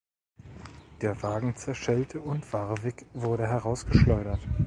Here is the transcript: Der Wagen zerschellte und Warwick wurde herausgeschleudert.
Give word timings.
Der 1.01 1.21
Wagen 1.21 1.55
zerschellte 1.55 2.21
und 2.21 2.51
Warwick 2.53 3.05
wurde 3.13 3.45
herausgeschleudert. 3.45 4.39